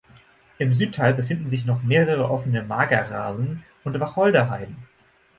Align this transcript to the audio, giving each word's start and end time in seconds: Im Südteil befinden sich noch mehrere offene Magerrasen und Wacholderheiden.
Im 0.57 0.73
Südteil 0.73 1.13
befinden 1.13 1.47
sich 1.47 1.67
noch 1.67 1.83
mehrere 1.83 2.31
offene 2.31 2.63
Magerrasen 2.63 3.63
und 3.83 3.99
Wacholderheiden. 3.99 4.77